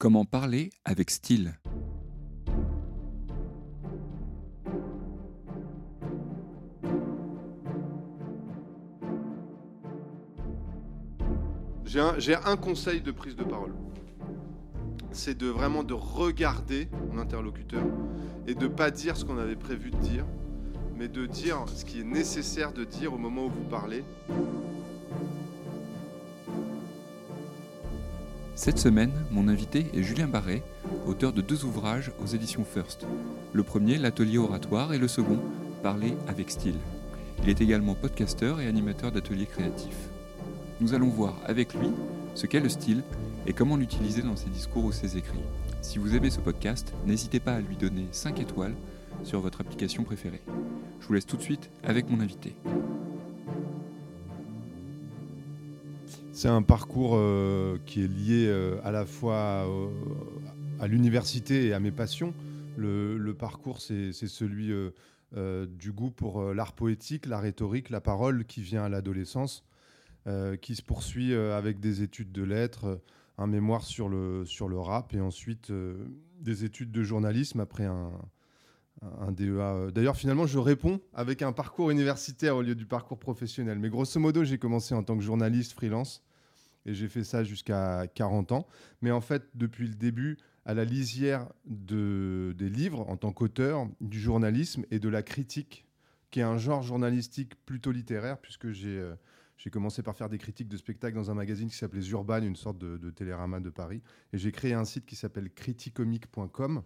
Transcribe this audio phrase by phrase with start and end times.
[0.00, 1.58] Comment parler avec style?
[11.84, 13.74] J'ai un, conseil de prise de parole.
[15.10, 17.82] C'est de vraiment de regarder mon interlocuteur
[18.46, 20.24] et de pas dire ce qu'on avait prévu de dire,
[20.96, 24.04] mais de dire ce qui est nécessaire de dire au moment où vous parlez.
[28.58, 30.64] Cette semaine, mon invité est Julien Barret,
[31.06, 33.06] auteur de deux ouvrages aux éditions First.
[33.52, 35.38] Le premier, L'atelier oratoire, et le second,
[35.80, 36.74] Parler avec style.
[37.40, 40.08] Il est également podcasteur et animateur d'ateliers créatifs.
[40.80, 41.92] Nous allons voir avec lui
[42.34, 43.04] ce qu'est le style
[43.46, 45.38] et comment l'utiliser dans ses discours ou ses écrits.
[45.80, 48.74] Si vous aimez ce podcast, n'hésitez pas à lui donner 5 étoiles
[49.22, 50.42] sur votre application préférée.
[51.00, 52.56] Je vous laisse tout de suite avec mon invité.
[56.38, 59.66] C'est un parcours euh, qui est lié euh, à la fois
[60.78, 62.32] à l'université et à mes passions.
[62.76, 68.62] Le, parcours, c'est celui euh, du goût pour l'art poétique, la rhétorique, la parole qui
[68.62, 69.64] vient à l'adolescence
[70.60, 73.00] qui se poursuit avec des études de lettres,
[73.36, 75.72] un mémoire sur le, sur le rap et ensuite
[76.38, 78.12] des études de journalisme après un,
[79.02, 79.90] un DEA.
[79.90, 83.80] D'ailleurs, finalement, je réponds avec un parcours universitaire au lieu du parcours professionnel.
[83.80, 86.22] Mais grosso modo, j'ai commencé en tant que journaliste freelance
[86.88, 88.66] et j'ai fait ça jusqu'à 40 ans.
[89.02, 93.86] Mais en fait, depuis le début, à la lisière de, des livres en tant qu'auteur,
[94.00, 95.86] du journalisme et de la critique,
[96.30, 99.02] qui est un genre journalistique plutôt littéraire, puisque j'ai
[99.58, 102.56] j'ai commencé par faire des critiques de spectacles dans un magazine qui s'appelait Urban, une
[102.56, 104.02] sorte de, télérama de Paris.
[104.32, 106.82] Et j'ai créé un site qui s'appelle criticomique.com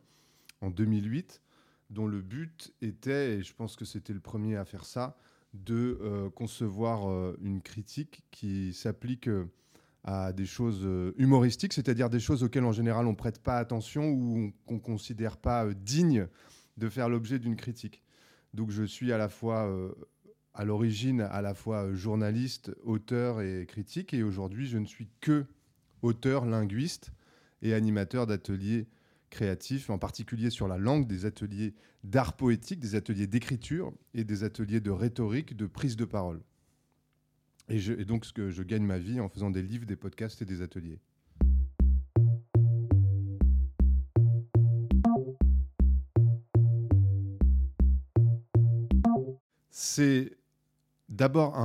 [0.63, 1.43] en 2008,
[1.91, 5.19] dont le but était, et je pense que c'était le premier à faire ça,
[5.53, 9.45] de euh, concevoir euh, une critique qui s'applique euh,
[10.05, 10.87] à des choses
[11.17, 15.73] humoristiques, c'est-à-dire des choses auxquelles en général on prête pas attention ou qu'on considère pas
[15.75, 16.27] dignes
[16.77, 18.03] de faire l'objet d'une critique.
[18.53, 19.69] Donc je suis à la fois
[20.55, 24.15] à l'origine à la fois euh, journaliste, auteur et critique.
[24.15, 25.47] Et aujourd'hui, je ne suis que
[26.03, 27.13] auteur, linguiste
[27.63, 28.89] et animateur d'ateliers
[29.31, 31.75] créatifs, en particulier sur la langue, des ateliers
[32.05, 36.43] d'art poétique, des ateliers d'écriture et des ateliers de rhétorique, de prise de parole.
[37.69, 40.45] Et, donc, ce que je gagne ma vie en faisant des livres, des podcasts et
[40.45, 40.99] des ateliers.
[49.71, 50.37] C'est
[51.09, 51.57] d'abord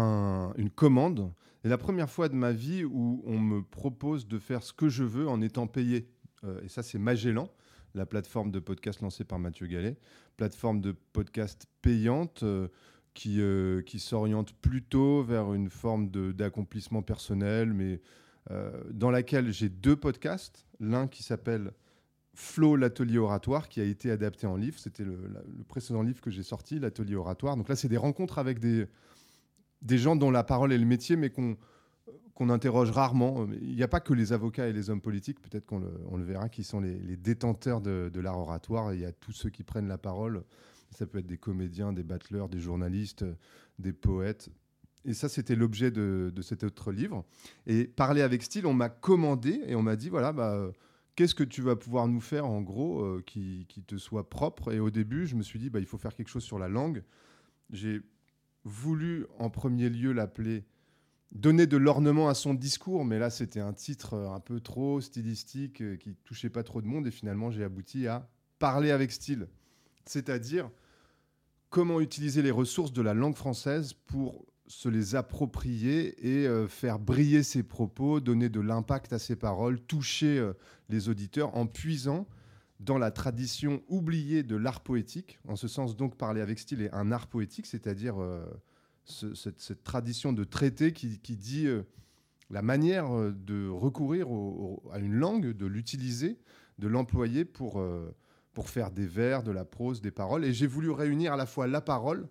[0.57, 1.33] une commande.
[1.63, 4.89] Et la première fois de ma vie où on me propose de faire ce que
[4.89, 6.07] je veux en étant payé.
[6.43, 7.49] Euh, et ça, c'est Magellan,
[7.95, 9.97] la plateforme de podcast lancée par Mathieu Gallet.
[10.37, 12.69] Plateforme de podcast payante euh,
[13.17, 18.00] qui, euh, qui s'oriente plutôt vers une forme d'accomplissement personnel, mais
[18.91, 20.66] dans laquelle j'ai deux podcasts.
[20.79, 21.73] L'un qui s'appelle
[22.33, 24.79] Flo, l'atelier oratoire, qui a été adapté en livre.
[24.79, 25.17] C'était le,
[25.67, 27.57] précédent livre que j'ai sorti, l'atelier oratoire.
[27.57, 28.88] Donc là, c'est des rencontres avec des
[29.97, 31.57] gens dont la parole est le métier, mais qu'on
[32.38, 33.47] qu'on interroge rarement.
[33.61, 36.50] Il n'y a pas que les avocats et les hommes politiques, peut-être qu'on le, verra,
[36.50, 38.94] qui sont les, détenteurs de, l'art oratoire.
[38.94, 40.44] Il y a tous ceux qui prennent la parole.
[40.97, 43.23] Ça peut être des comédiens, des battleurs, des journalistes,
[43.77, 44.49] des poètes.
[45.05, 47.23] Et ça, c'était l'objet de, cet autre livre.
[47.67, 50.71] Et parler avec style, on m'a commandé et on m'a dit, voilà, bah,
[51.15, 54.73] qu'est-ce que tu vas pouvoir nous faire, en gros, euh, qui, qui, te soit propre?
[54.73, 56.67] Et au début, je me suis dit, bah, il faut faire quelque chose sur la
[56.67, 57.03] langue.
[57.69, 58.01] J'ai
[58.63, 60.65] voulu en premier lieu l'appeler
[61.31, 65.01] donner de l'ornement à son discours, mais là c'était un titre euh, un peu trop
[65.01, 68.29] stylistique euh, qui touchait pas trop de monde et finalement j'ai abouti à
[68.59, 69.47] parler avec style,
[70.05, 70.69] c'est-à-dire
[71.69, 77.00] comment utiliser les ressources de la langue française pour se les approprier et euh, faire
[77.00, 80.51] briller ses propos, donner de l'impact à ses paroles, toucher
[80.89, 82.27] les auditeurs en puisant
[82.79, 85.39] dans la tradition oubliée de l'art poétique.
[85.47, 88.45] En ce sens, donc, parler avec style est un art poétique, c'est-à-dire euh,
[89.06, 91.83] cette, tradition de traité qui, dit euh,
[92.50, 94.27] la manière euh, de recourir
[94.91, 96.38] à une langue, de l'utiliser,
[96.77, 97.81] de l'employer pour,
[98.57, 100.44] pour faire des vers, de la prose, des paroles.
[100.44, 102.27] Et j'ai voulu réunir à la fois la parole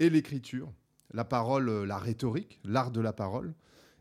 [0.00, 0.72] et l'écriture.
[1.14, 3.54] La parole, la rhétorique, l'art de la parole,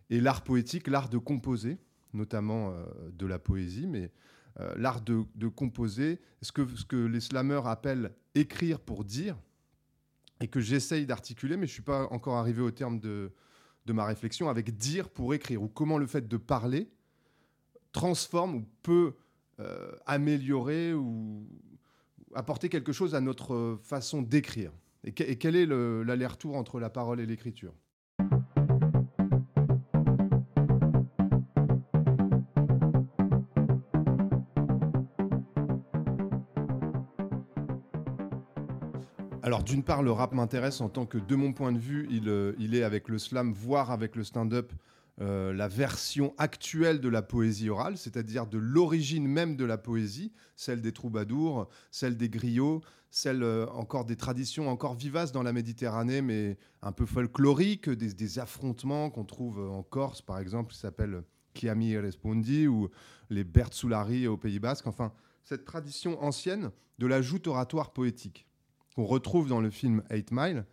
[0.10, 1.78] et l'art poétique, l'art de composer,
[2.14, 2.74] notamment
[3.14, 4.12] de la poésie, mais
[4.60, 9.38] euh, l'art de, composer, ce que, ce que les slameurs appellent écrire pour dire,
[10.40, 13.32] et que j'essaye d'articuler, mais je ne suis pas encore arrivé au terme de,
[13.86, 16.90] ma réflexion, avec dire pour écrire, ou comment le fait de parler
[17.92, 19.14] transforme ou peut
[19.60, 21.46] euh, améliorer ou
[22.34, 24.72] apporter quelque chose à notre façon d'écrire.
[25.04, 27.74] Et, quel est l'aller-retour entre la parole et l'écriture?
[39.44, 42.30] Alors d'une part, le rap m'intéresse en tant que, de mon point de vue, il
[42.30, 44.72] euh, est avec le slam, voire avec le stand-up,
[45.22, 50.34] euh, la version actuelle de la poésie orale, c'est-à-dire de l'origine même de la poésie,
[50.56, 52.82] celle des troubadours, celle des griots,
[53.12, 58.40] celle euh, encore des traditions encore vivaces dans la Méditerranée, mais un peu folkloriques, des,
[58.40, 61.24] affrontements qu'on trouve en Corse, par exemple, qui s'appelle
[61.54, 62.90] Chiami Respondi, ou
[63.30, 64.88] les Bertsoulari au Pays Basque.
[64.88, 65.14] Enfin,
[65.44, 68.48] cette tradition ancienne de la joute oratoire poétique
[68.96, 70.66] qu'on retrouve dans le film Eight Mile.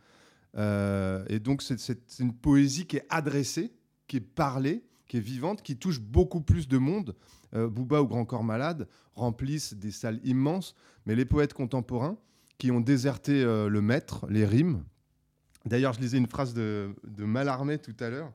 [0.56, 3.72] Euh, et donc, c'est une poésie qui est adressée,
[4.08, 7.14] qui est parlée, qui est vivante, qui touche beaucoup plus de monde.
[7.54, 10.74] Euh, Booba ou Grand Corps Malade remplissent des salles immenses,
[11.06, 12.18] mais les poètes contemporains
[12.58, 14.84] qui ont déserté euh, le maître, les rimes.
[15.64, 18.32] D'ailleurs, je lisais une phrase de, de Mallarmé tout à l'heure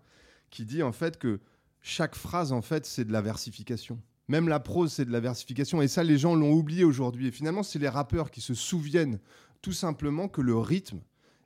[0.50, 1.42] qui dit en fait que
[1.82, 4.00] chaque phrase, en fait, c'est de la versification.
[4.30, 5.82] Même la prose, c'est de la versification.
[5.82, 7.28] Et ça, les gens l'ont oublié aujourd'hui.
[7.28, 9.20] Et finalement, c'est les rappeurs qui se souviennent
[9.62, 11.02] tout simplement que le rythme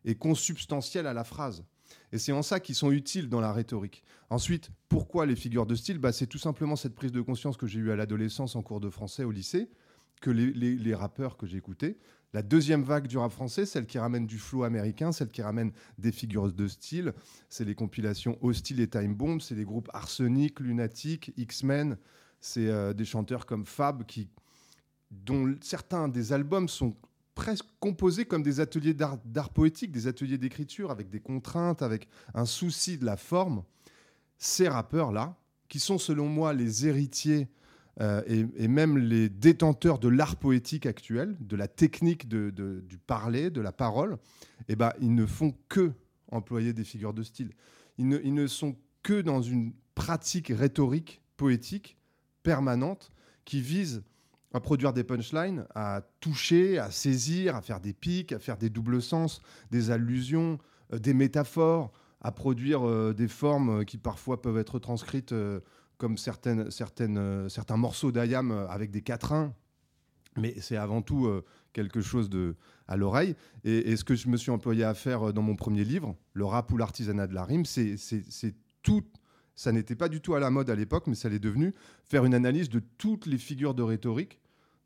[0.06, 1.64] est consubstantiel à la phrase.
[2.12, 4.04] Et c'est en ça qu'ils sont utiles dans la rhétorique.
[4.30, 6.00] Ensuite, pourquoi les figures de style?
[6.00, 8.80] Bah, C'est tout simplement cette prise de conscience que j'ai eue à l'adolescence en cours
[8.80, 9.70] de français au lycée,
[10.22, 11.98] que les, rappeurs que j'écoutais,
[12.34, 15.72] la deuxième vague du rap français, celle qui ramène du flow américain, celle qui ramène
[15.98, 17.14] des figures de style,
[17.50, 21.98] c'est les compilations Hostile et Time Bomb, c'est les groupes Arsenic, Lunatic, X-Men,
[22.40, 24.28] c'est euh, des chanteurs comme Fab qui,
[25.12, 26.96] dont certains des albums sont
[27.38, 32.46] presque composés comme des ateliers d'art poétique, des ateliers d'écriture avec des contraintes, avec un
[32.46, 33.64] souci de la forme.
[34.40, 35.38] Ces rappeurs-là,
[35.70, 37.48] qui sont selon moi les héritiers
[38.02, 43.62] euh, et, même les détenteurs de l'art poétique actuel, de la technique du parler, de
[43.62, 44.18] la parole,
[44.68, 45.92] eh ben, ils ne font que
[46.32, 47.52] employer des figures de style.
[48.00, 51.98] Ils ne sont que dans une pratique rhétorique, poétique,
[52.42, 53.12] permanente,
[53.46, 54.02] qui vise
[54.54, 58.70] à produire des punchlines, à toucher, à saisir, à faire des pics, à faire des
[58.70, 59.42] doubles sens,
[59.72, 60.58] des allusions,
[60.94, 61.92] euh, des métaphores,
[62.22, 65.34] à produire euh, des formes euh, qui parfois peuvent être transcrites
[65.98, 69.54] comme certaines, certains morceaux d'ayam avec des quatrains.
[70.38, 71.28] Mais c'est avant tout
[71.74, 72.56] quelque chose de,
[72.88, 73.36] à l'oreille.
[73.64, 76.72] Et, ce que je me suis employé à faire dans mon premier livre, Le rap
[76.72, 79.04] ou l'artisanat de la rime, c'est tout.
[79.58, 81.74] Ça n'était pas du tout à la mode à l'époque, mais ça l'est devenu.
[82.04, 84.40] Faire une analyse de toutes les figures de rhétorique,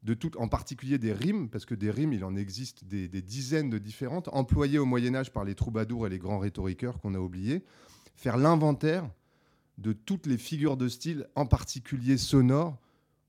[0.03, 3.69] de toutes, en particulier des rimes, parce que des rimes, il en existe des, dizaines
[3.69, 7.19] de différentes, employées au Moyen Âge par les troubadours et les grands rhétoriqueurs qu'on a
[7.19, 7.65] oubliés.
[8.15, 9.12] Faire l'inventaire
[9.77, 12.79] de toutes les figures de style, en particulier sonores,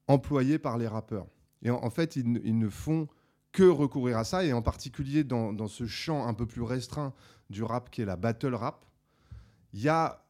[0.07, 1.27] employées par les rappeurs.
[1.63, 3.09] Et en, fait, ils, ils ne font
[3.51, 7.13] que recourir à ça, et en particulier dans, dans ce champ un peu plus restreint
[7.51, 8.87] du rap qui est la battle rap,
[9.73, 10.23] il y a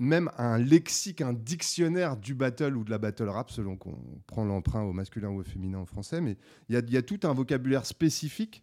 [0.00, 4.44] même un lexique, un dictionnaire du battle ou de la battle rap, selon qu'on prend
[4.44, 6.38] l'emprunt au masculin ou au féminin en français, mais
[6.70, 8.62] il y a, tout un vocabulaire spécifique,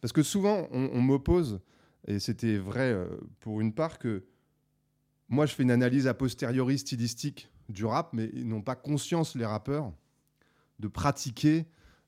[0.00, 1.60] parce que souvent on, on m'oppose,
[2.08, 3.06] et c'était vrai euh,
[3.38, 4.24] pour une part, que
[5.28, 9.36] moi je fais une analyse a posteriori stylistique du rap, mais ils n'ont pas conscience,
[9.36, 9.92] les rappeurs,
[10.80, 11.66] de pratiquer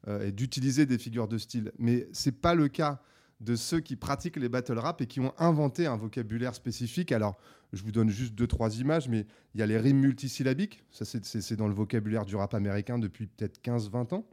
[0.08, 1.70] euh, et d'utiliser des figures de style.
[1.78, 3.00] Mais c'est pas le cas
[3.40, 7.12] de ceux qui pratiquent les battle rap et qui ont inventé un vocabulaire spécifique.
[7.12, 7.38] Alors,
[7.72, 10.82] je vous donne juste deux, trois images, mais il y a les rimes multisyllabiques.
[10.90, 14.28] Ça, c'est- dans le vocabulaire du rap américain depuis peut-être 15-20 ans.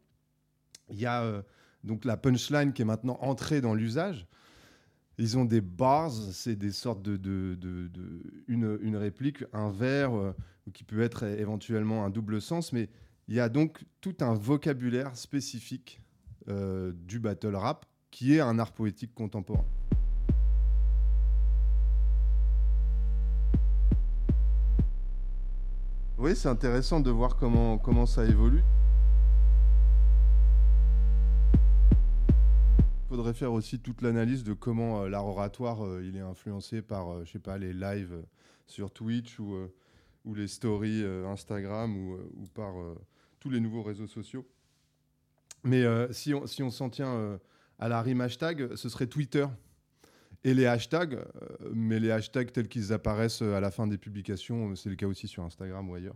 [0.90, 1.42] Il y a euh,
[1.84, 4.28] donc la punchline qui est maintenant entrée dans l'usage.
[5.18, 7.90] Ils ont des bars, c'est des sortes de,
[8.48, 10.34] une, réplique, un vers, euh,
[10.74, 12.90] qui peut être éventuellement un double sens, mais
[13.28, 16.02] il y a donc tout un vocabulaire spécifique
[16.48, 17.86] euh, du battle rap
[18.16, 19.66] qui est un art poétique contemporain.
[26.18, 28.64] Oui, c'est intéressant de voir comment, comment ça évolue.
[32.80, 36.82] Il faudrait faire aussi toute l'analyse de comment euh, l'art oratoire euh, il est influencé
[36.82, 38.24] par, euh, je sais pas, les lives
[38.66, 39.68] sur Twitch ou,
[40.34, 42.76] les stories Instagram ou, par
[43.42, 44.48] tous les nouveaux réseaux sociaux.
[45.66, 47.40] Mais si on s'en tient
[47.80, 49.46] à la rime hashtag, ce serait Twitter.
[50.44, 51.24] Et les hashtags, euh,
[51.74, 55.28] mais les hashtags tels qu'ils apparaissent à la fin des publications, c'est le cas aussi
[55.28, 56.16] sur Instagram ou ailleurs,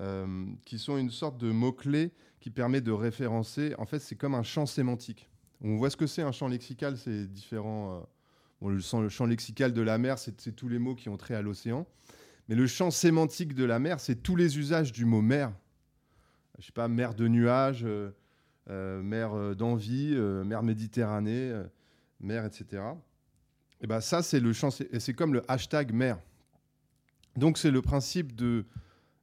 [0.00, 3.74] euh, qui sont une sorte de mot-clé qui permet de référencer.
[3.78, 5.30] En fait, c'est comme un champ sémantique.
[5.62, 7.98] On voit ce que c'est un champ lexical, c'est différent.
[7.98, 8.00] euh,
[8.60, 11.16] bon, le, champ, le champ lexical de la mer, c'est tous les mots qui ont
[11.16, 11.86] trait à l'océan.
[12.48, 15.52] Mais le champ sémantique de la mer, c'est tous les usages du mot mer.
[16.58, 18.10] Je sais pas, mer de nuages, euh, euh,
[18.68, 21.64] mer euh, d'envie, euh, mer Méditerranée, euh,
[22.20, 22.82] mer, etc.
[23.80, 24.52] Et ben ça, c'est le
[24.92, 26.18] et c'est comme le hashtag mer.
[27.36, 28.64] Donc c'est le principe de,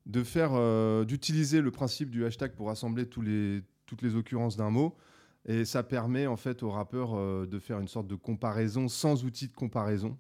[0.06, 4.70] de faire, euh, d'utiliser le principe du hashtag pour rassembler les, toutes les occurrences d'un
[4.70, 4.98] mot,
[5.46, 9.24] Et ça permet en fait aux rappeurs euh, de faire une sorte de comparaison sans
[9.24, 10.18] outil de comparaison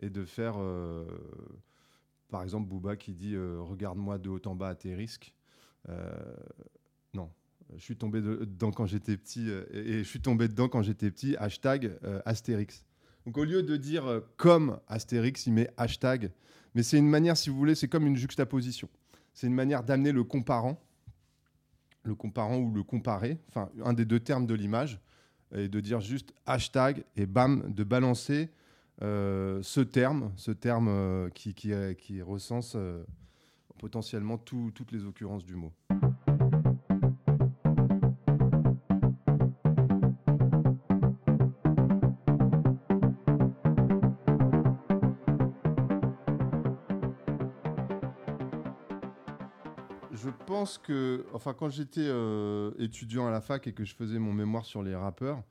[0.00, 1.04] et de faire, euh,
[2.28, 5.34] par exemple, Booba qui dit euh, Regarde-moi de haut en bas à tes risques.
[7.76, 11.36] Je suis tombé dedans quand j'étais petit et, je suis tombé dedans quand j'étais petit.
[11.36, 11.92] Hashtag
[12.24, 12.84] Astérix.
[13.24, 16.30] Donc au lieu de dire comme Astérix, il met hashtag.
[16.74, 18.88] Mais c'est une manière, si vous voulez, c'est comme une juxtaposition.
[19.34, 20.80] C'est une manière d'amener le comparant
[22.06, 25.00] le comparant ou le comparer, enfin un des deux termes de l'image,
[25.54, 28.50] et de dire juste hashtag et bam, de balancer
[29.02, 33.04] euh, ce terme, ce terme euh, qui, recense euh,
[33.78, 35.72] potentiellement toutes les occurrences du mot.
[50.82, 54.64] Que, enfin, quand j'étais euh, étudiant à la fac et que je faisais mon mémoire
[54.64, 55.42] sur les rappeurs,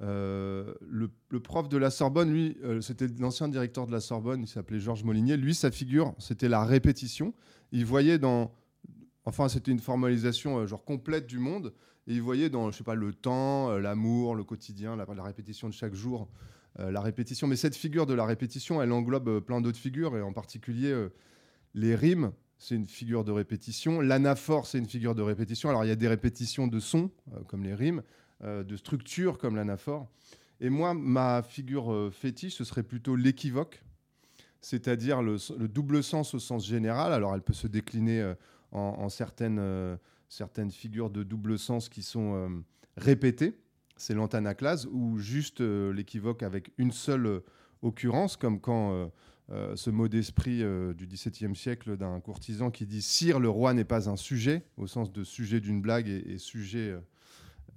[0.00, 1.10] euh, le,
[1.40, 5.04] prof de la Sorbonne, lui, euh, c'était l'ancien directeur de la Sorbonne, il s'appelait Georges
[5.04, 5.36] Molinier.
[5.36, 7.34] Lui, sa figure, c'était la répétition.
[7.72, 8.52] Il voyait dans,
[9.24, 11.72] enfin, c'était une formalisation genre complète du monde,
[12.06, 15.68] et il voyait dans, je sais pas, le temps, l'amour, le quotidien, la, la, répétition
[15.68, 16.28] de chaque jour,
[16.78, 17.46] la répétition.
[17.46, 21.08] Mais cette figure de la répétition, elle englobe plein d'autres figures, et en particulier
[21.74, 24.00] les rimes c'est une figure de répétition.
[24.00, 25.68] L'anaphore, c'est une figure de répétition.
[25.70, 28.02] Alors, il y a des répétitions de sons, euh, comme les rimes,
[28.42, 30.08] euh, de structures, comme l'anaphore.
[30.60, 33.82] Et moi, ma figure euh, fétiche, ce serait plutôt l'équivoque,
[34.60, 35.38] c'est-à-dire le,
[35.68, 37.12] double sens au sens général.
[37.12, 38.34] Alors, elle peut se décliner
[38.72, 39.96] en, certaines,
[40.28, 42.64] certaines figures de double sens qui sont
[42.96, 43.56] répétées.
[43.96, 47.40] C'est l'antanaclase, ou juste l'équivoque avec une seule
[47.82, 49.12] occurrence, comme quand
[49.50, 53.72] euh, ce mot d'esprit euh, du XVIIe siècle d'un courtisan qui dit Sire, le roi
[53.72, 56.94] n'est pas un sujet, au sens de sujet d'une blague et, sujet,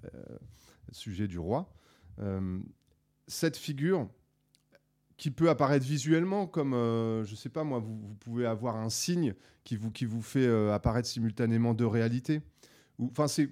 [0.03, 0.37] euh,
[0.91, 1.73] sujet du roi.
[3.27, 4.09] cette figure,
[5.15, 9.33] qui peut apparaître visuellement comme, je ne sais pas moi, vous, pouvez avoir un signe
[9.63, 12.41] qui vous, qui vous fait apparaître simultanément deux réalités.
[12.99, 13.49] Enfin, c'est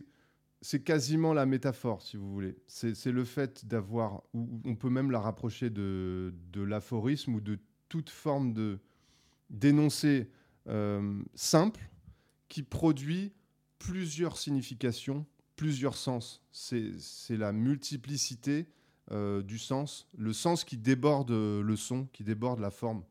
[0.61, 2.57] c'est quasiment la métaphore, si vous voulez.
[2.67, 7.59] C'est le fait d'avoir, on peut même la rapprocher de, de l'aphorisme ou de
[7.89, 8.79] toute forme de
[9.50, 10.29] d'énoncé
[10.67, 11.89] euh, simple
[12.48, 13.34] qui produit
[13.79, 16.43] plusieurs significations, plusieurs sens.
[16.51, 18.67] C'est la multiplicité
[19.12, 23.03] euh, du sens, le sens qui déborde le son, qui déborde la forme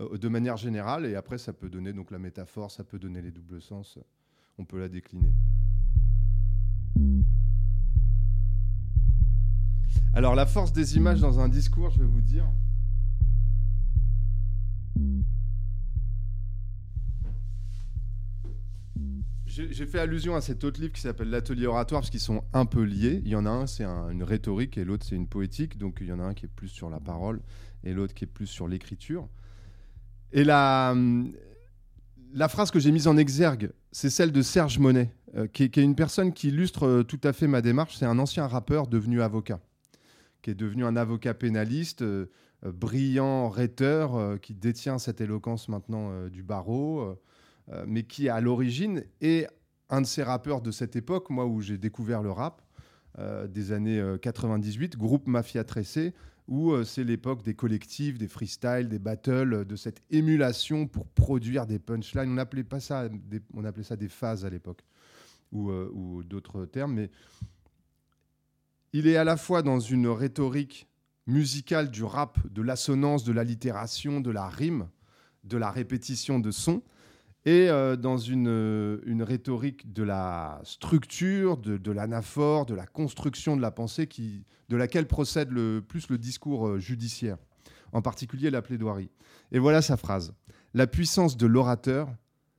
[0.00, 1.04] euh, de manière générale.
[1.04, 3.98] Et après, ça peut donner donc la métaphore, ça peut donner les doubles sens.
[4.58, 5.32] On peut la décliner.
[10.14, 12.46] Alors la force des images dans un discours, je vais vous dire.
[19.54, 22.64] J'ai fait allusion à cet autre livre qui s'appelle L'atelier oratoire parce qu'ils sont un
[22.64, 23.20] peu liés.
[23.26, 25.76] Il y en a un, c'est une rhétorique et l'autre, c'est une poétique.
[25.76, 27.42] Donc il y en a un qui est plus sur la parole
[27.84, 29.28] et l'autre qui est plus sur l'écriture.
[30.32, 30.94] Et la,
[32.32, 35.76] la phrase que j'ai mise en exergue, c'est celle de Serge Monet, euh, qui, est,
[35.76, 37.96] une personne qui illustre euh, tout à fait ma démarche.
[37.98, 39.60] C'est un ancien rappeur devenu avocat,
[40.40, 42.30] qui est devenu un avocat pénaliste, euh,
[42.64, 47.18] brillant rhéteur, qui détient cette éloquence maintenant du barreau
[47.86, 49.46] mais qui à l'origine est
[49.88, 52.62] un de ces rappeurs de cette époque, moi où j'ai découvert le rap,
[53.18, 56.14] euh, des années 98, euh, groupe Mafia Tressé,
[56.48, 61.78] où c'est l'époque des collectifs, des freestyles, des battles, de cette émulation pour produire des
[61.78, 62.32] punchlines.
[62.32, 64.80] On appelait, pas ça des, on appelait ça des phases à l'époque,
[65.52, 67.10] ou, ou d'autres termes, mais
[68.94, 70.88] il est à la fois dans une rhétorique
[71.26, 74.88] musicale du rap, de l'assonance, de l'allitération, de la rime,
[75.44, 76.82] de la répétition de sons,
[77.44, 82.86] et euh, dans une, euh, une, rhétorique de la structure, de, de l'anaphore, de la
[82.86, 87.38] construction de la pensée, qui, de laquelle procède le plus le discours euh, judiciaire,
[87.92, 89.10] en particulier la plaidoirie.
[89.50, 90.34] Et voilà sa phrase.
[90.72, 92.08] La puissance de l'orateur,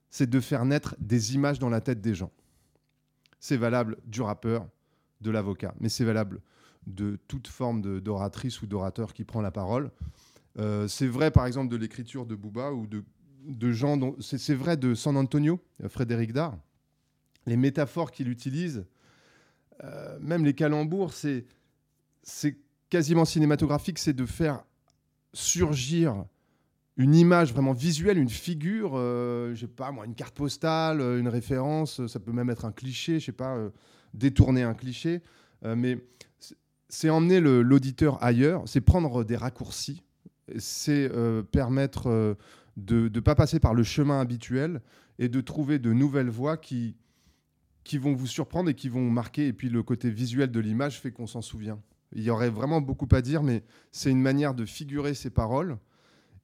[0.09, 2.31] c'est de faire naître des images dans la tête des gens.
[3.39, 4.67] C'est valable du rappeur,
[5.21, 6.41] de l'avocat, mais c'est valable
[6.87, 9.89] de toute forme d'oratrice ou d'orateur qui prend la parole.
[10.87, 13.03] c'est vrai, par exemple, de l'écriture de Booba ou de
[13.45, 16.57] de gens dont c'est vrai de San Antonio, euh, Frédéric Dard,
[17.45, 18.85] les métaphores qu'il utilise,
[19.83, 21.45] euh, même les calembours, c'est
[22.89, 24.63] quasiment cinématographique, c'est de faire
[25.33, 26.25] surgir
[26.95, 31.27] une image vraiment visuelle, une figure, euh, je sais pas moi, une carte postale, une
[31.27, 33.57] référence, ça peut même être un cliché, je sais pas,
[34.13, 35.21] détourner un cliché,
[35.63, 35.97] mais
[36.87, 40.03] c'est emmener l'auditeur ailleurs, c'est prendre des raccourcis,
[40.59, 41.09] c'est
[41.51, 42.37] permettre
[42.77, 44.81] de ne pas passer par le chemin habituel
[45.19, 46.95] et de trouver de nouvelles voies qui,
[47.83, 49.47] qui vont vous surprendre et qui vont marquer.
[49.47, 51.79] Et puis le côté visuel de l'image fait qu'on s'en souvient.
[52.15, 55.77] Il y aurait vraiment beaucoup à dire, mais c'est une manière de figurer ces paroles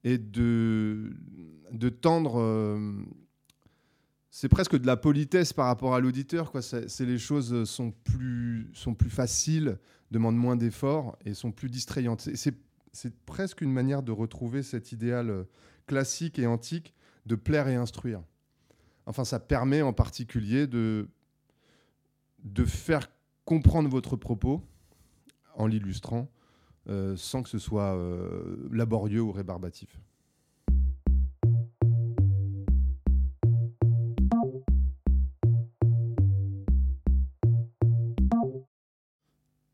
[0.04, 1.12] et de,
[1.72, 2.40] de tendre.
[2.40, 2.94] euh,
[4.32, 6.52] c'est presque de la politesse par rapport à l'auditeur.
[6.52, 6.62] Quoi.
[7.00, 9.80] Les choses sont plus, sont plus faciles,
[10.12, 12.30] demandent moins d'efforts et sont plus distrayantes.
[12.92, 15.44] C'est presque une manière de retrouver cet idéal euh,
[15.90, 16.94] classique et antique
[17.26, 18.22] de plaire et instruire.
[19.08, 21.08] Enfin, ça permet en particulier de,
[22.68, 23.10] faire
[23.44, 24.62] comprendre votre propos
[25.56, 26.30] en l'illustrant,
[26.88, 30.00] euh, sans que ce soit euh, laborieux ou rébarbatif.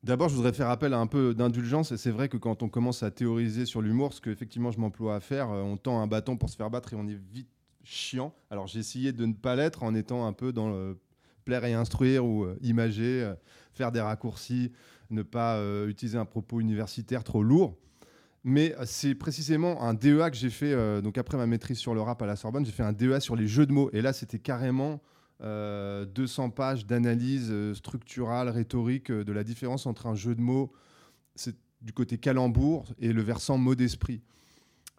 [0.06, 1.92] D'abord, je voudrais faire appel à un peu d'indulgence.
[1.92, 4.80] Et c'est vrai que quand on commence à théoriser sur l'humour, ce que effectivement je
[4.80, 7.20] m'emploie à faire, euh, on tend un bâton pour se faire battre et on est
[7.34, 7.50] vite
[7.84, 8.32] chiant.
[8.52, 11.00] Alors j'ai essayé de ne pas l'être en étant un peu dans le
[11.44, 13.34] plaire et instruire ou euh, imager, euh,
[13.74, 14.72] faire des raccourcis,
[15.10, 17.76] ne pas utiliser un propos universitaire trop lourd.
[18.44, 22.22] Mais c'est précisément un DEA que j'ai fait, donc après ma maîtrise sur le rap
[22.22, 23.90] à la Sorbonne, j'ai fait un DEA sur les jeux de mots.
[23.92, 25.02] Et là, c'était carrément
[25.42, 30.42] euh, 200 pages d'analyse euh, structurale, rhétorique euh, de la différence entre un jeu de
[30.42, 30.72] mots,
[31.82, 34.22] du côté calembour, et le versant mot d'esprit.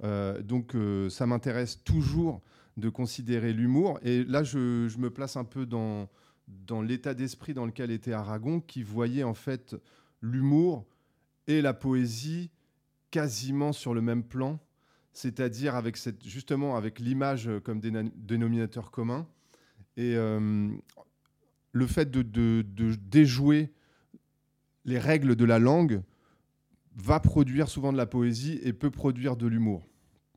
[0.05, 2.43] Euh, donc euh, ça m'intéresse toujours
[2.76, 3.99] de considérer l'humour.
[4.02, 6.09] Et là, je, je me place un peu dans,
[6.49, 9.75] dans l'état d'esprit dans lequel était Aragon, qui voyait en fait
[10.21, 10.85] l'humour
[11.47, 12.50] et la poésie
[13.11, 14.59] quasiment sur le même plan,
[15.12, 19.26] c'est-à-dire avec cette, justement avec l'image comme dénominateur commun.
[19.97, 20.71] Et euh,
[21.73, 22.62] le fait de,
[23.00, 23.73] déjouer
[24.85, 26.03] les règles de la langue
[26.95, 29.87] va produire souvent de la poésie et peut produire de l'humour.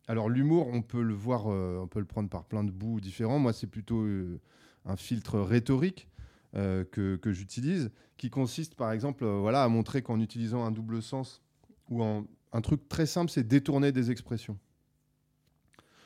[0.07, 2.99] Alors l'humour, on peut le voir, euh, on peut le prendre par plein de bouts
[2.99, 3.39] différents.
[3.39, 4.39] Moi, c'est plutôt euh,
[4.85, 6.07] un filtre rhétorique
[6.53, 11.43] que, j'utilise, qui consiste par exemple voilà, à montrer qu'en utilisant un double sens
[11.89, 14.57] ou un truc très simple, c'est détourner des expressions.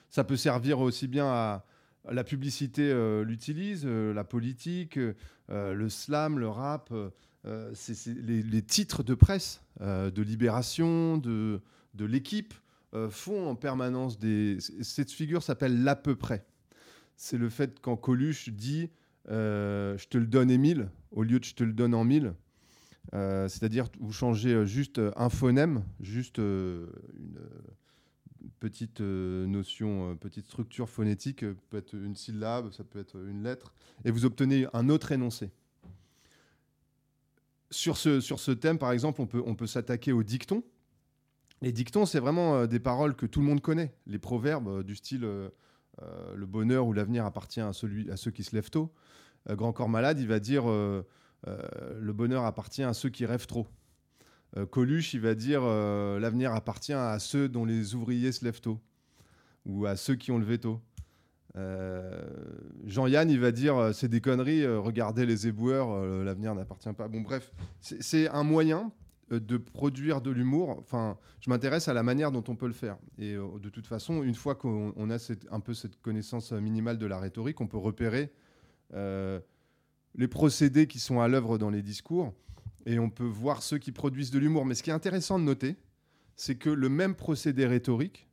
[0.10, 1.66] Ça peut servir aussi bien à
[2.12, 6.94] la publicité euh, l'utilise, euh, la politique, euh, le slam, le rap,
[7.46, 11.62] les, titres de presse de Libération, de,
[11.94, 12.54] de l'équipe
[13.10, 14.60] font en permanence des.
[14.82, 16.46] Cette figure s'appelle l'à peu près.
[17.18, 18.90] C'est le fait quand Coluche dit
[19.28, 22.34] je te le donne Émile au lieu de je te le donne en mille.
[23.12, 27.40] C'est-à-dire vous changez juste un phonème, juste une
[28.60, 33.18] petite euh, notion, euh, petite structure phonétique, euh, peut être une syllabe, ça peut être
[33.18, 33.74] une lettre,
[34.06, 35.52] et vous obtenez un autre énoncé.
[37.72, 40.64] Sur ce, sur ce thème, par exemple, on peut, on peut s'attaquer aux dictons.
[41.62, 43.96] Les dictons, c'est vraiment des paroles que tout le monde connaît.
[44.06, 48.54] Les proverbes du style le bonheur ou l'avenir appartient à, celui, à ceux qui se
[48.54, 48.94] lèvent tôt.
[49.50, 53.66] Grand Corps Malade, il va dire le bonheur appartient à ceux qui rêvent trop.
[54.58, 58.62] Euh, Coluche, il va dire euh, l'avenir appartient à ceux dont les ouvriers se lèvent
[58.62, 58.80] tôt
[59.66, 60.82] ou à ceux qui ont levé tôt.
[61.56, 62.22] Euh,
[62.86, 67.08] Jean-Yann, il va dire c'est des conneries, regardez les éboueurs, l'avenir n'appartient pas.
[67.08, 68.92] Bon, bref, c'est un moyen
[69.30, 70.78] de produire de l'humour.
[70.80, 72.98] Enfin, je m'intéresse à la manière dont on peut le faire.
[73.18, 77.06] Et de toute façon, une fois qu'on on a un peu cette connaissance minimale de
[77.06, 78.34] la rhétorique, on peut repérer
[78.92, 82.34] les procédés qui sont à l'œuvre dans les discours
[82.86, 84.66] et on peut voir ceux qui produisent de l'humour.
[84.66, 85.76] Mais ce qui est intéressant de noter,
[86.36, 88.28] c'est que le même procédé rhétorique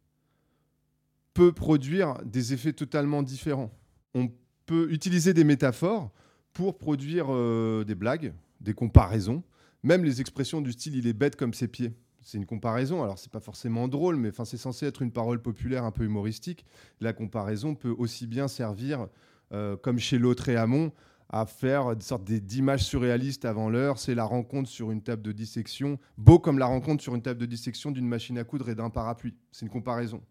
[1.34, 3.70] peut produire des effets totalement différents.
[4.14, 4.30] On
[4.66, 6.10] peut utiliser des métaphores
[6.52, 9.42] pour produire euh, des blagues, des comparaisons,
[9.82, 11.92] même les expressions du style il est bête comme ses pieds.
[12.22, 15.40] C'est une comparaison, alors c'est pas forcément drôle, mais enfin c'est censé être une parole
[15.40, 16.66] populaire un peu humoristique.
[17.00, 19.08] La comparaison peut aussi bien servir,
[19.52, 20.20] euh, comme chez
[20.56, 20.92] Hamon,
[21.32, 23.98] à faire une sorte des- d'images surréalistes avant l'heure.
[23.98, 27.40] C'est la rencontre sur une table de dissection, beau comme la rencontre sur une table
[27.40, 29.36] de dissection d'une machine à coudre et d'un parapluie.
[29.52, 30.22] C'est une comparaison.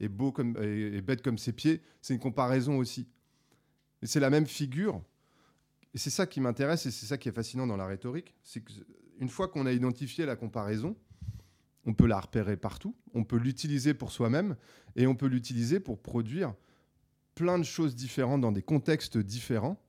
[0.00, 3.06] Et beau comme et bête comme ses pieds, c'est une comparaison aussi.
[4.02, 5.00] Et c'est la même figure.
[5.94, 8.62] Et c'est ça qui m'intéresse et c'est ça qui est fascinant dans la rhétorique, c'est
[8.62, 10.96] qu'une fois qu'on a identifié la comparaison,
[11.84, 14.56] on peut la repérer partout, on peut l'utiliser pour soi-même
[14.96, 16.54] et on peut l'utiliser pour produire
[17.34, 19.80] plein de choses différentes dans des contextes différents.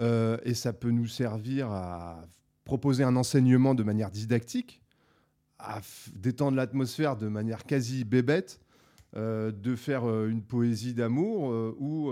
[0.00, 2.24] Euh, et ça peut nous servir à
[2.64, 4.82] proposer un enseignement de manière didactique,
[5.58, 5.80] à
[6.14, 8.60] détendre l'atmosphère de manière quasi bébête,
[9.16, 12.10] euh, de faire euh, une poésie d'amour ou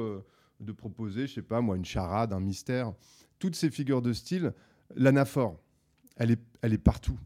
[0.60, 2.92] de proposer, je sais pas moi, une charade, un mystère.
[3.38, 4.52] Toutes ces figures de style,
[4.94, 5.58] l'anaphore,
[6.16, 7.18] elle est, elle est partout.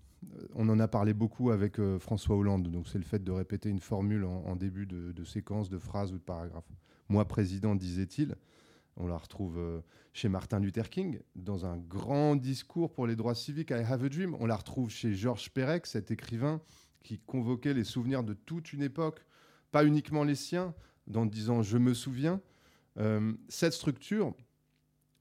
[0.55, 2.71] On en a parlé beaucoup avec François Hollande.
[2.71, 5.79] Donc, c'est le fait de répéter une formule en, en début de, de séquence, de
[5.79, 6.65] phrase ou de paragraphe.
[7.09, 8.37] Moi, président, disait-il.
[8.97, 9.81] On la retrouve euh,
[10.13, 14.09] chez Martin Luther King, dans un grand discours pour les droits civiques, I Have a
[14.09, 14.37] Dream.
[14.39, 16.61] On la retrouve chez Georges Perec, cet écrivain
[17.03, 19.25] qui convoquait les souvenirs de toute une époque,
[19.73, 20.75] pas uniquement les siens,
[21.15, 22.41] en disant Je me souviens.
[22.99, 24.35] Euh, cette structure,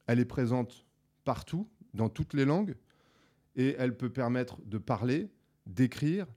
[0.06, 0.86] elle est présente
[1.24, 2.76] partout, dans toutes les langues,
[3.56, 5.32] et elle peut permettre de parler,
[5.66, 6.28] d'écrire,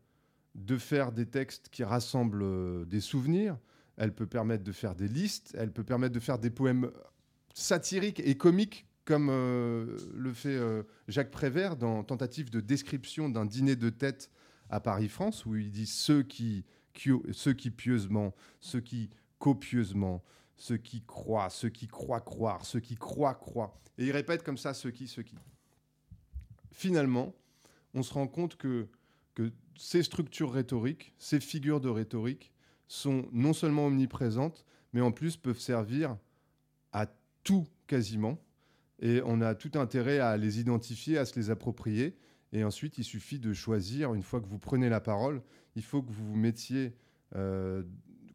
[0.55, 3.59] de faire des textes qui rassemblent euh, des souvenirs,
[3.97, 6.91] elle peut permettre de faire des listes, elle peut permettre de faire des poèmes
[7.57, 13.47] satiriques et comiques, comme euh, le fait euh, Jacques Prévert dans Tentative de description d'un
[13.47, 14.31] dîner de tête
[14.69, 16.65] à Paris-France, où il dit ceux qui,
[17.33, 20.23] ceux qui pieusement, ceux qui copieusement,
[20.57, 23.81] ceux qui croient, ceux qui croient croire, ceux qui croient croient.
[23.97, 25.37] Et il répète comme ça ceux qui, ceux qui.
[26.73, 27.35] Finalement,
[27.95, 28.87] on se rend compte que,
[29.35, 32.53] que ces structures rhétoriques, ces figures de rhétorique,
[32.87, 36.19] sont non seulement omniprésentes, mais en plus peuvent servir
[36.93, 37.07] à
[37.47, 38.43] tout quasiment.
[38.99, 42.17] Et on a tout intérêt à les identifier, à se les approprier.
[42.53, 45.43] Et ensuite, il suffit de choisir, une fois que vous prenez la parole,
[45.77, 46.95] il faut que vous vous mettiez,
[47.37, 47.83] euh,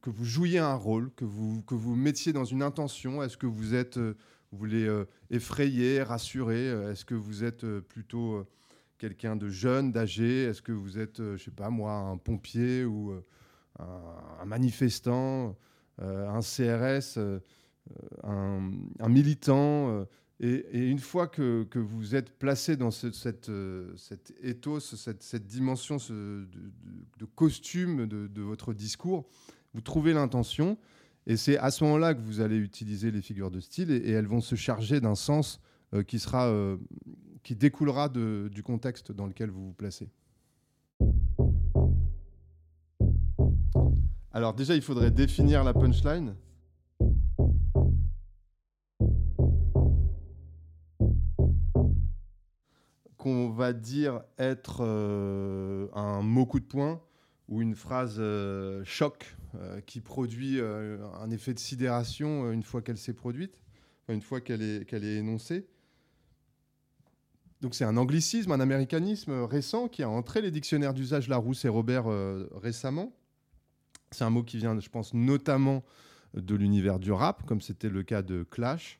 [0.02, 3.22] que vous jouiez un rôle, que vous, que vous mettiez dans une intention.
[3.22, 4.16] Est-ce que vous êtes, euh,
[4.52, 6.68] vous voulez euh, effrayer, rassurer?
[6.92, 8.48] Est-ce que vous êtes plutôt
[8.98, 10.44] quelqu'un de jeune, d'âgé?
[10.44, 13.14] Est-ce que vous êtes, je sais pas moi, un pompier ou
[13.80, 15.58] un, manifestant,
[15.98, 17.18] un CRS,
[18.24, 18.60] euh,
[19.00, 19.90] un, militant.
[19.90, 20.06] Euh,
[20.40, 28.08] et, une fois que, vous êtes placé dans cette, cet ethos, cette, dimension de, costume
[28.08, 29.28] de, votre discours,
[29.74, 30.78] vous trouvez l'intention.
[31.28, 34.26] Et c'est à ce moment-là que vous allez utiliser les figures de style et, elles
[34.26, 35.60] vont se charger d'un sens
[36.08, 36.52] qui, sera,
[37.44, 40.10] qui découlera du contexte dans lequel vous vous placez.
[44.34, 46.36] Alors déjà, il faudrait définir la punchline.
[53.22, 57.00] Qu'on va dire être euh, un mot coup de poing
[57.50, 62.98] ou une phrase euh, choc euh, qui produit un effet de sidération une fois qu'elle
[62.98, 63.62] s'est produite,
[64.10, 65.68] une fois qu'elle est, qu'elle est énoncée.
[67.62, 71.70] Donc c'est un anglicisme, un américanisme récent qui a entré les dictionnaires d'usage Larousse et
[71.70, 72.06] Robert
[72.56, 73.16] récemment.
[74.10, 75.84] C'est un mot qui vient, je pense, notamment
[76.34, 79.00] de l'univers du rap, comme c'était le cas de Clash,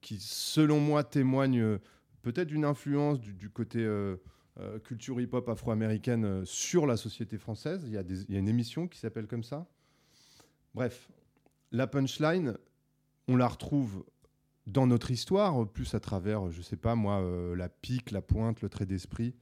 [0.00, 1.78] qui, selon moi, témoigne
[2.22, 4.16] peut-être d'une influence du, côté euh,
[4.60, 7.82] euh, culture hip-hop afro-américaine sur la société française.
[7.86, 9.66] Il y, a une émission qui s'appelle comme ça.
[10.74, 11.08] Bref,
[11.72, 12.56] la punchline,
[13.26, 14.04] on la retrouve
[14.66, 17.22] dans notre histoire, plus à travers, je sais pas moi,
[17.56, 19.34] la pique, la pointe, le trait d'esprit.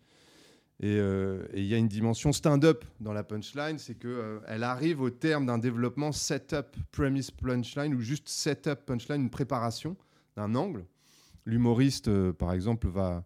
[0.84, 5.00] Euh, et il y a une dimension stand-up dans la punchline, c'est euh, elle arrive
[5.00, 9.96] au terme d'un développement setup, premise punchline, ou juste setup punchline, une préparation
[10.36, 10.84] d'un angle.
[11.46, 13.24] L'humoriste, euh, par exemple, va,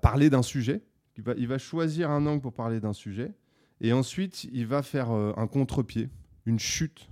[0.00, 0.82] parler d'un sujet,
[1.16, 3.32] il va, il choisir un angle pour parler d'un sujet,
[3.80, 6.10] et ensuite il va faire un contre-pied,
[6.46, 7.08] une chute,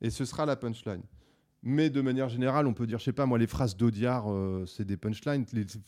[0.00, 1.02] et ce sera la punchline.
[1.62, 4.64] Mais de manière générale, on peut dire, je sais pas, moi, les phrases d'Audiard, euh,
[4.66, 5.44] c'est des punchlines,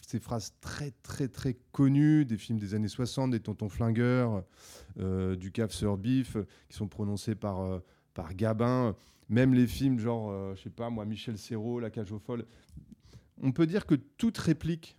[0.07, 4.45] ces phrases très, très, très connues des films des années 60, des Tontons Flingueurs,
[5.01, 6.37] euh, du Cave sur Beef,
[6.69, 7.79] qui sont prononcées par, euh,
[8.13, 8.95] par Gabin.
[9.31, 12.45] Même les films, genre, je sais pas, moi, Michel Serrault, La Cage aux Folles.
[13.43, 14.97] On peut dire que toute réplique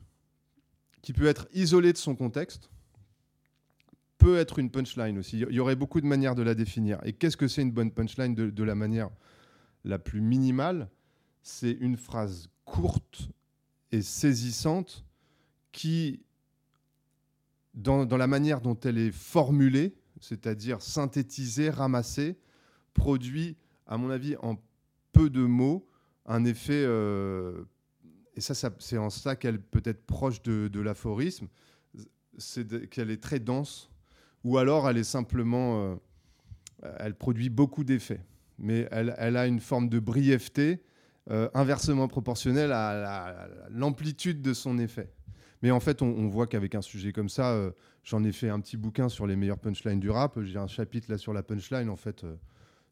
[1.01, 2.69] qui peut être isolée de son contexte
[4.17, 5.39] peut être une punchline aussi.
[5.39, 6.99] Il y aurait beaucoup de manières de la définir.
[7.03, 9.10] Et qu'est-ce que c'est une bonne punchline de, la manière
[9.86, 10.89] la plus minimale,
[11.41, 13.29] c'est une phrase courte
[13.91, 15.06] et saisissante
[15.73, 16.21] qui,
[17.73, 22.38] dans, la manière dont elle est formulée, c'est-à-dire synthétisée, ramassée,
[22.93, 24.56] produit, à mon avis, en
[25.12, 25.88] peu de mots,
[26.25, 26.84] un effet...
[26.86, 27.65] Euh,
[28.36, 31.48] et ça, c'est en ça qu'elle peut être proche de, l'aphorisme,
[32.38, 33.91] c'est qu'elle est très dense,
[34.43, 35.84] ou alors elle est simplement...
[35.84, 35.96] Euh,
[37.00, 38.19] elle produit beaucoup d'effets
[38.58, 40.84] mais elle, a une forme de brièveté
[41.32, 45.12] euh, inversement proportionnelle à, l'amplitude de son effet.
[45.62, 47.72] Mais en fait, on, voit qu'avec un sujet comme ça, euh,
[48.04, 50.41] j'en ai fait un petit bouquin sur les meilleures punchlines du rap.
[50.41, 51.89] J'ai un chapitre là sur la punchline.
[51.89, 52.26] En fait,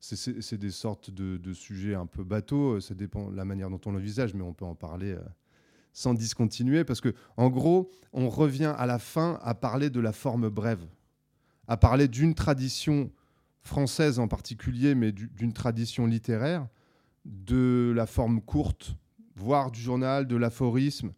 [0.01, 2.79] c'est des sortes de, sujets un peu bateaux.
[2.79, 5.15] Ça dépend de la manière dont on l'envisage, mais on peut en parler
[5.93, 6.83] sans discontinuer.
[6.83, 10.83] Parce que, en gros, on revient à la fin à parler de la forme brève,
[11.67, 13.11] à parler d'une tradition
[13.61, 16.67] française en particulier, mais d'une tradition littéraire,
[17.25, 18.95] de la forme courte,
[19.35, 21.13] voire du journal, de l'aphorisme,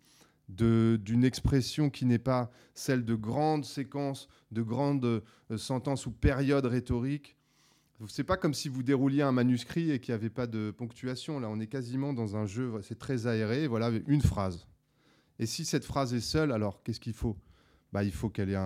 [0.49, 6.65] d'une expression qui n'est pas celle de grandes séquences, de grandes euh, sentences ou périodes
[6.65, 7.37] rhétoriques,
[8.07, 11.39] C'est pas comme si vous dérouliez un manuscrit et qu'il n'y avait pas de ponctuation.
[11.39, 13.67] Là, on est quasiment dans un jeu, c'est très aéré.
[13.67, 14.67] Voilà, une phrase.
[15.39, 17.37] Et si cette phrase est seule, alors qu'est-ce qu'il faut?
[17.91, 18.57] Bah, Il faut qu'elle ait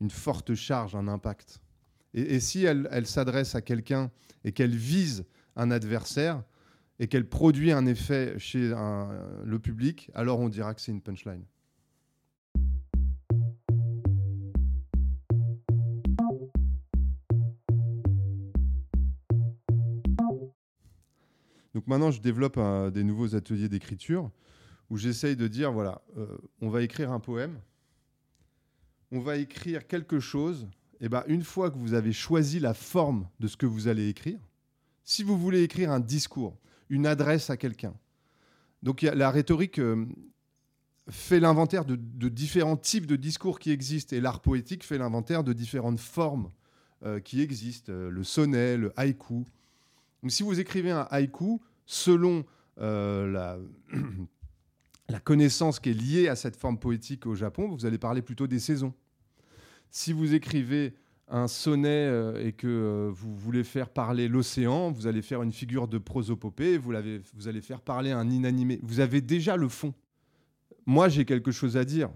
[0.00, 1.60] une forte charge, un impact.
[2.12, 4.10] Et, si elle, s'adresse à quelqu'un
[4.44, 5.24] et qu'elle vise
[5.56, 6.42] un adversaire
[6.98, 8.72] et qu'elle produit un effet chez
[9.44, 11.44] le public, alors on dira que c'est une punchline.
[21.80, 22.60] Donc maintenant, je développe
[22.92, 24.30] des nouveaux ateliers d'écriture
[24.90, 26.26] où j'essaye de dire, voilà, euh,
[26.60, 27.58] on va écrire un poème,
[29.10, 30.68] on va écrire quelque chose,
[31.00, 34.10] et ben une fois que vous avez choisi la forme de ce que vous allez
[34.10, 34.38] écrire,
[35.04, 36.54] si vous voulez écrire un discours,
[36.90, 37.94] une adresse à quelqu'un,
[38.82, 40.04] donc la rhétorique euh,
[41.08, 41.96] fait l'inventaire de,
[42.28, 46.50] différents types de discours qui existent, et l'art poétique fait l'inventaire de différentes formes
[47.06, 49.46] euh, qui existent, le sonnet, le haïku.
[50.22, 52.44] Donc si vous écrivez un haïku, selon
[52.76, 53.58] la
[55.10, 58.46] la connaissance qui est liée à cette forme poétique au Japon, vous allez parler plutôt
[58.46, 58.94] des saisons.
[59.90, 60.94] Si vous écrivez
[61.28, 65.52] un sonnet euh, et que euh, vous voulez faire parler l'océan, vous allez faire une
[65.52, 68.80] figure de prosopopée, vous allez faire parler un inanimé.
[68.82, 69.94] Vous avez déjà le fond.
[70.86, 72.10] Moi, j'ai quelque chose à dire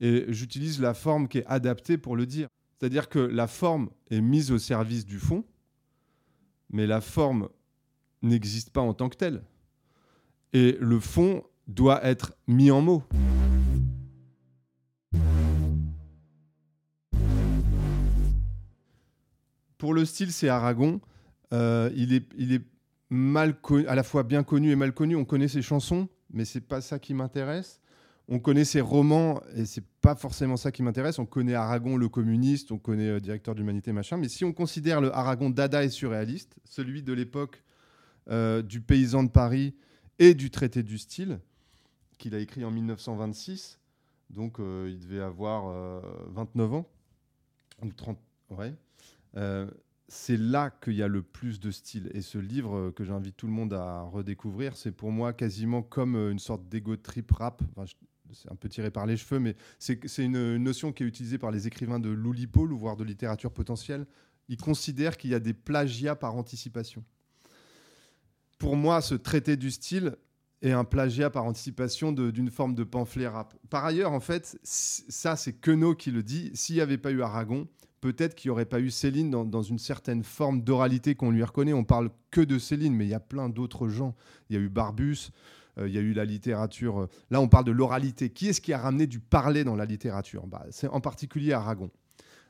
[0.00, 2.48] et j'utilise la forme qui est adaptée pour le dire.
[2.78, 5.44] C'est-à-dire que la forme est mise au service du fond,
[6.70, 7.48] mais la forme
[8.22, 9.42] n'existe pas en tant que telle.
[10.52, 13.02] Et le fond doit être mis en mots.
[19.78, 21.00] Pour le style, c'est Aragon.
[21.52, 22.62] Euh, il, est, il est
[23.10, 23.56] mal
[23.88, 25.16] à la fois bien connu et mal connu.
[25.16, 27.80] On connaît ses chansons, mais c'est pas ça qui m'intéresse.
[28.28, 31.18] On connaît ses romans et c'est pas forcément ça qui m'intéresse.
[31.18, 34.16] On connaît Aragon le communiste, on connaît euh, directeur d'humanité machin.
[34.16, 37.62] Mais si on considère le Aragon dada et surréaliste, celui de l'époque
[38.30, 39.74] euh, du paysan de Paris
[40.18, 41.40] et du traité du style,
[42.18, 43.80] qu'il a écrit en 1926.
[44.32, 46.86] Donc, euh, il devait avoir 29 euh, ans.
[47.82, 48.18] Ou 30,
[48.50, 48.74] ouais.
[49.36, 49.68] Euh,
[50.08, 52.10] c'est là qu'il y a le plus de style.
[52.14, 56.16] Et ce livre que j'invite tout le monde à redécouvrir, c'est pour moi quasiment comme
[56.16, 57.62] une sorte d'ego trip rap.
[58.32, 61.50] c'est un peu tiré par les cheveux, mais c'est une, notion qui est utilisée par
[61.50, 64.06] les écrivains de l'Oulipo, l'ouvroir de littérature potentielle.
[64.48, 67.04] Ils considèrent qu'il y a des plagiats par anticipation.
[68.62, 70.14] Pour moi, ce traité du style,
[70.62, 73.54] et un plagiat par anticipation d'une forme de pamphlet rap.
[73.70, 76.52] Par ailleurs, en fait, ça, c'est Queneau qui le dit.
[76.54, 77.66] S'il n'y avait pas eu Aragon,
[78.00, 81.72] peut-être qu'il n'y aurait pas eu Céline dans, une certaine forme d'oralité qu'on lui reconnaît.
[81.72, 84.14] On parle que de Céline, mais il y a plein d'autres gens.
[84.48, 85.32] Il y a eu Barbus,
[85.78, 87.00] euh, il y a eu la littérature.
[87.00, 88.30] Euh, là, on parle de l'oralité.
[88.30, 90.46] Qui est-ce qui a ramené du parler dans la littérature?
[90.46, 91.90] Bah, C'est en particulier Aragon,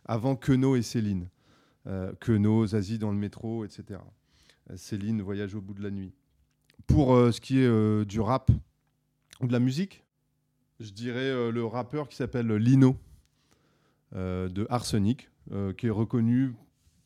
[0.04, 1.30] avant Queneau et Céline.
[1.86, 3.98] Euh, Queneau, Zazie dans le métro, etc.
[4.70, 6.12] Euh, Céline, Voyage au bout de la nuit.
[6.86, 8.50] Pour euh, ce qui est euh, du rap
[9.40, 10.04] ou de la musique,
[10.80, 12.96] je dirais le rappeur qui s'appelle Lino
[14.12, 15.30] de Arsenic,
[15.78, 16.54] qui est reconnu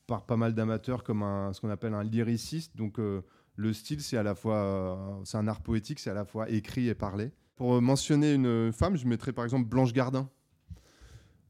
[0.07, 2.75] par pas mal d'amateurs comme un, ce qu'on appelle un lyriciste.
[2.75, 6.49] Donc le style, c'est à la fois, c'est un art poétique, c'est à la fois
[6.49, 7.33] écrit et parlé.
[7.55, 10.31] Pour mentionner une femme, je mettrais par exemple Blanche Gardin,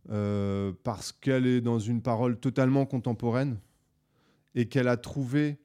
[0.09, 3.61] parce qu'elle est dans une parole totalement contemporaine
[4.57, 5.59] et qu'elle a trouvé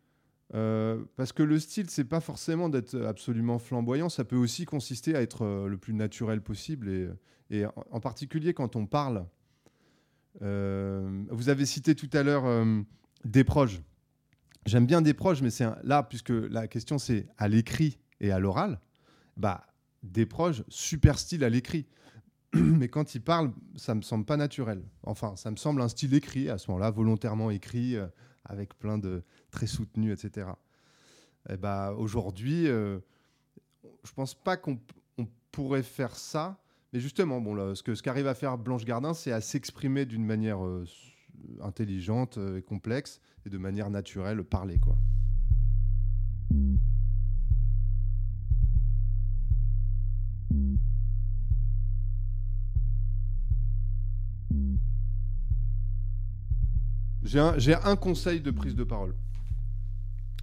[0.53, 5.15] euh, parce que le style, c'est pas forcément d'être absolument flamboyant, ça peut aussi consister
[5.15, 7.17] à être euh, le plus naturel possible.
[7.49, 9.25] Et, en, particulier quand on parle.
[10.41, 12.65] Euh, vous avez cité tout à l'heure
[13.25, 13.81] des proches.
[14.65, 18.39] J'aime bien des proches, mais c'est là, puisque la question c'est à l'écrit et à
[18.39, 18.79] l'oral,
[19.35, 19.67] bah,
[20.01, 21.87] des proches, super style à l'écrit.
[22.53, 24.81] mais quand il parle, ça me semble pas naturel.
[25.03, 27.97] Enfin, ça me semble un style écrit à ce moment-là, volontairement écrit
[28.45, 30.49] avec plein de très soutenu, etc.
[31.49, 32.99] Et bah, Aujourd'hui, euh,
[34.03, 34.79] je pense pas qu'on
[35.51, 36.57] pourrait faire ça.
[36.93, 40.85] Mais justement, bon, ce qu'arrive à faire Blanche Gardin, c'est à s'exprimer d'une manière euh,
[41.61, 44.77] intelligente euh, et complexe et de manière naturelle, parler.
[44.79, 44.95] Quoi.
[57.31, 59.15] J'ai un, conseil de prise de parole.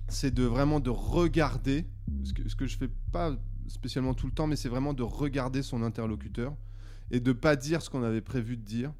[0.08, 1.86] C'est de vraiment de regarder,
[2.24, 5.02] ce que, ce que je fais pas spécialement tout le temps, mais c'est vraiment de
[5.02, 6.56] regarder son interlocuteur
[7.10, 8.94] et de pas dire ce qu'on avait prévu de dire,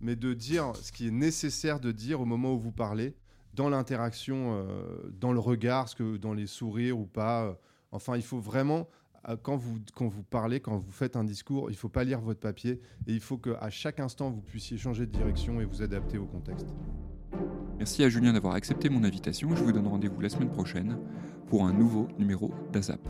[0.00, 3.14] mais de dire ce qui est nécessaire de dire au moment où vous parlez,
[3.54, 5.86] dans l'interaction, euh, dans le regard,
[6.20, 7.56] dans les sourires ou pas.
[7.92, 8.88] Enfin, il faut vraiment
[9.28, 12.20] euh, quand vous, quand vous parlez, quand vous faites un discours, il faut pas lire
[12.20, 15.82] votre papier et il faut qu'à chaque instant, vous puissiez changer de direction et vous
[15.82, 16.66] adapter au contexte.
[17.78, 19.54] Merci à Julien d'avoir accepté mon invitation.
[19.56, 20.98] Je vous donne rendez-vous la semaine prochaine
[21.48, 23.00] pour un nouveau numéro d'AZAP.